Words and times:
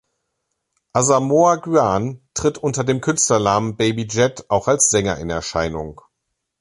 Asamoah 0.93 1.57
Gyan 1.63 2.25
tritt 2.33 2.57
unter 2.57 2.83
dem 2.83 3.01
Künstlernamen 3.01 3.75
"Baby 3.77 4.07
Jet" 4.07 4.49
auch 4.49 4.67
als 4.67 4.89
Sänger 4.89 5.19
in 5.19 5.29
Erscheinung. 5.29 6.01